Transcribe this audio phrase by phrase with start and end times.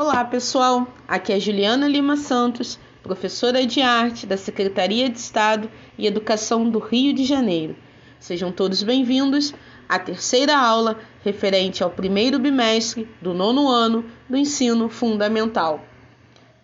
[0.00, 0.88] Olá, pessoal.
[1.06, 6.78] Aqui é Juliana Lima Santos, professora de arte da Secretaria de Estado e Educação do
[6.78, 7.76] Rio de Janeiro.
[8.18, 9.52] Sejam todos bem-vindos
[9.86, 15.84] à terceira aula referente ao primeiro bimestre do nono ano do ensino fundamental.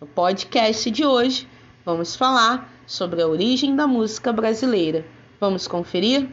[0.01, 1.47] No podcast de hoje,
[1.85, 5.05] vamos falar sobre a origem da música brasileira.
[5.39, 6.27] Vamos conferir?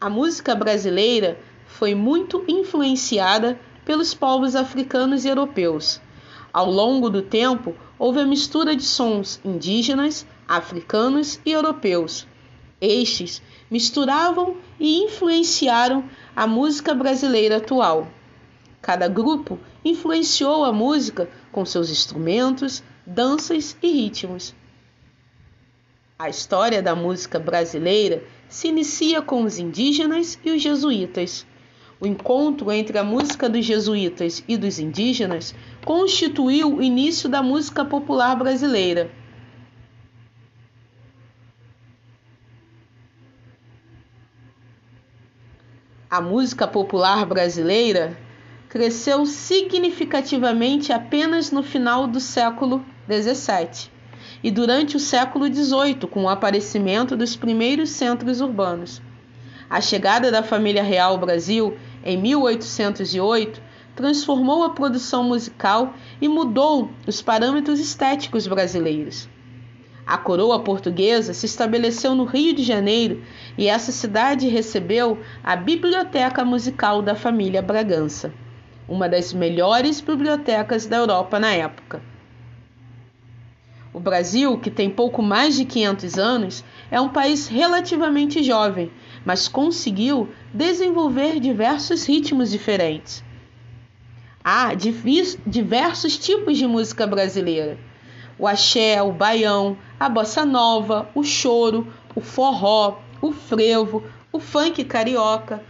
[0.00, 6.00] A música brasileira foi muito influenciada pelos povos africanos e europeus.
[6.52, 12.26] Ao longo do tempo, houve a mistura de sons indígenas, africanos e europeus.
[12.80, 13.40] Estes
[13.70, 16.04] misturavam e influenciaram
[16.34, 18.08] a música brasileira atual.
[18.82, 24.54] Cada grupo influenciou a música com seus instrumentos, danças e ritmos.
[26.18, 31.46] A história da música brasileira se inicia com os indígenas e os jesuítas.
[31.98, 35.54] O encontro entre a música dos jesuítas e dos indígenas
[35.84, 39.10] constituiu o início da música popular brasileira.
[46.10, 48.16] A música popular brasileira
[48.68, 53.90] cresceu significativamente apenas no final do século XVII
[54.42, 59.00] e durante o século XVIII, com o aparecimento dos primeiros centros urbanos.
[59.68, 61.76] A chegada da família real ao Brasil
[62.06, 63.60] em 1808
[63.96, 69.28] transformou a produção musical e mudou os parâmetros estéticos brasileiros.
[70.06, 73.24] A coroa portuguesa se estabeleceu no Rio de Janeiro
[73.58, 78.32] e essa cidade recebeu a Biblioteca Musical da família Bragança,
[78.88, 82.00] uma das melhores bibliotecas da Europa na época.
[83.96, 88.92] O Brasil, que tem pouco mais de 500 anos, é um país relativamente jovem,
[89.24, 93.24] mas conseguiu desenvolver diversos ritmos diferentes.
[94.44, 94.74] Há
[95.46, 97.78] diversos tipos de música brasileira:
[98.38, 104.84] o axé, o baião, a bossa nova, o choro, o forró, o frevo, o funk
[104.84, 105.62] carioca,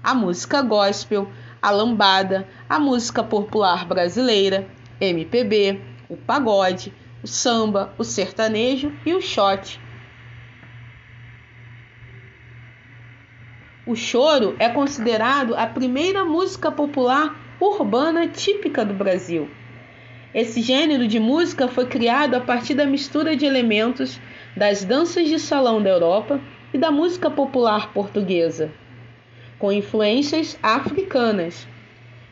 [0.00, 1.28] a música gospel,
[1.60, 4.64] a lambada, a música popular brasileira,
[5.00, 6.92] MPB, o pagode
[7.24, 9.80] o samba, o sertanejo e o shot.
[13.86, 19.48] O choro é considerado a primeira música popular urbana típica do Brasil.
[20.34, 24.20] Esse gênero de música foi criado a partir da mistura de elementos
[24.54, 26.38] das danças de salão da Europa
[26.74, 28.70] e da música popular portuguesa,
[29.58, 31.66] com influências africanas.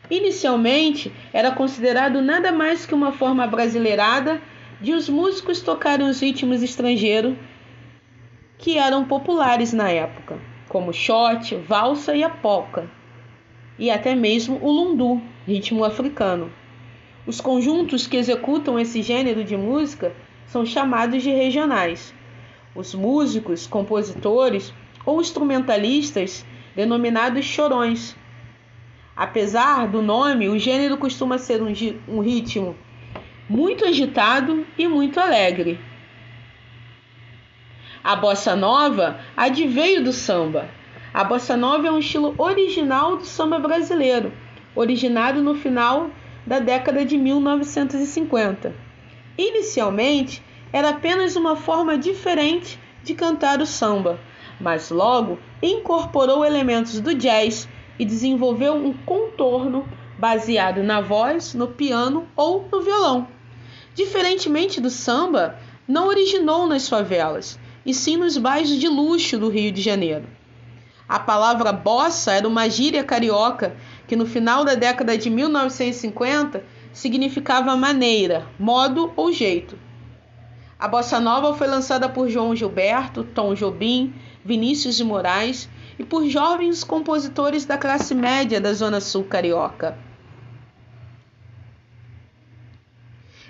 [0.07, 4.39] Inicialmente, era considerado nada mais que uma forma brasileirada
[4.83, 7.37] de os músicos tocarem os ritmos estrangeiros
[8.57, 12.91] que eram populares na época, como shot, valsa e a polca,
[13.79, 16.51] e até mesmo o lundu, ritmo africano.
[17.25, 20.13] Os conjuntos que executam esse gênero de música
[20.47, 22.13] são chamados de regionais.
[22.75, 24.73] Os músicos, compositores
[25.05, 26.45] ou instrumentalistas,
[26.75, 28.17] denominados chorões.
[29.15, 31.71] Apesar do nome, o gênero costuma ser um,
[32.05, 32.75] um ritmo
[33.49, 35.79] muito agitado e muito alegre.
[38.03, 40.69] A bossa nova adveio do samba.
[41.13, 44.33] A bossa nova é um estilo original do samba brasileiro,
[44.75, 46.09] originado no final
[46.45, 48.75] da década de 1950.
[49.37, 54.19] Inicialmente, era apenas uma forma diferente de cantar o samba,
[54.59, 59.87] mas logo incorporou elementos do jazz e desenvolveu um contorno
[60.23, 63.27] baseado na voz, no piano ou no violão.
[63.93, 69.69] Diferentemente do samba, não originou nas favelas, e sim nos bairros de luxo do Rio
[69.69, 70.23] de Janeiro.
[71.09, 73.75] A palavra bossa era uma gíria carioca
[74.07, 76.63] que no final da década de 1950
[76.93, 79.77] significava maneira, modo ou jeito.
[80.79, 84.13] A bossa nova foi lançada por João Gilberto, Tom Jobim,
[84.45, 85.67] Vinícius de Moraes
[85.99, 90.12] e por jovens compositores da classe média da Zona Sul carioca.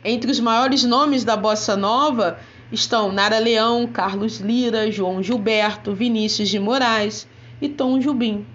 [0.05, 2.37] Entre os maiores nomes da bossa nova
[2.69, 7.25] estão Nara Leão, Carlos Lira, João Gilberto, Vinícius de Moraes
[7.61, 8.45] e Tom Jubim.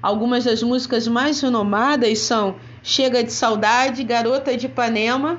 [0.00, 5.38] Algumas das músicas mais renomadas são Chega de Saudade, Garota de Ipanema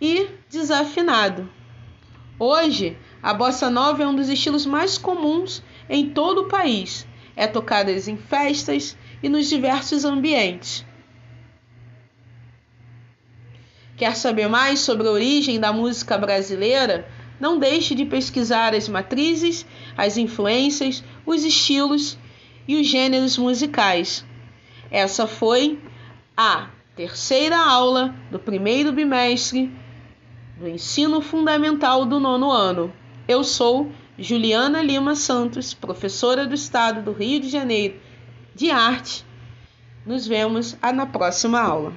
[0.00, 1.46] e Desafinado.
[2.38, 7.06] Hoje, a bossa nova é um dos estilos mais comuns em todo o país.
[7.36, 10.86] É tocada em festas e nos diversos ambientes.
[13.96, 17.06] Quer saber mais sobre a origem da música brasileira?
[17.38, 19.64] Não deixe de pesquisar as matrizes,
[19.96, 22.18] as influências, os estilos
[22.66, 24.24] e os gêneros musicais.
[24.90, 25.78] Essa foi
[26.36, 29.70] a terceira aula do primeiro bimestre
[30.58, 32.92] do ensino fundamental do nono ano.
[33.28, 37.94] Eu sou Juliana Lima Santos, professora do Estado do Rio de Janeiro
[38.54, 39.24] de Arte.
[40.04, 41.94] Nos vemos na próxima aula.